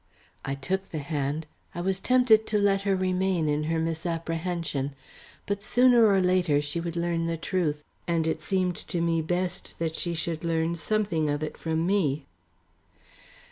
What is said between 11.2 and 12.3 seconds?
of it from me.